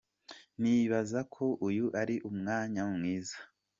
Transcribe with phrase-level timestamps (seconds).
[0.61, 3.37] Nibaza ko uyu ari umwanya mwiza".